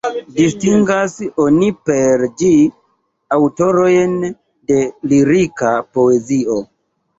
Distingas 0.37 1.17
oni 1.43 1.69
per 1.89 2.23
ĝi 2.41 2.49
aŭtorojn 3.39 4.19
de 4.73 4.81
lirika 5.15 5.77
poezio. 5.95 6.61